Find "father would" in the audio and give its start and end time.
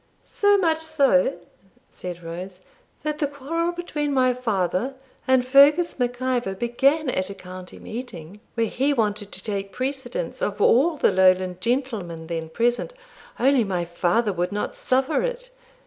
13.85-14.51